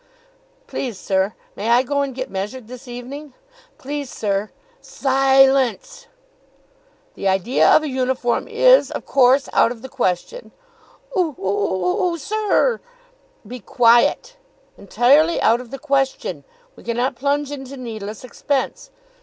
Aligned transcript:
"Please, 0.65 0.97
sir, 0.97 1.35
may 1.55 1.69
I 1.69 1.83
go 1.83 2.01
and 2.01 2.15
get 2.15 2.27
measured 2.31 2.67
this 2.67 2.87
evening?" 2.87 3.35
"Please, 3.77 4.09
sir" 4.09 4.49
"Si 4.97 5.07
lence! 5.47 6.07
The 7.13 7.27
idea 7.27 7.69
of 7.69 7.83
a 7.83 7.87
uniform 7.87 8.47
is, 8.47 8.89
of 8.89 9.05
course, 9.05 9.47
out 9.53 9.71
of 9.71 9.83
the 9.83 9.89
question." 9.89 10.53
"Oo 11.15 11.35
oo 11.37 11.45
oo 11.45 12.13
oo, 12.13 12.17
sir 12.17 12.51
r 12.51 12.51
r!" 12.71 12.81
"Be 13.47 13.59
quiet! 13.59 14.37
Entirely 14.75 15.39
out 15.39 15.61
of 15.61 15.69
the 15.69 15.77
question. 15.77 16.45
We 16.75 16.81
cannot 16.83 17.15
plunge 17.15 17.51
into 17.51 17.77
needless 17.77 18.23
expense. 18.23 18.89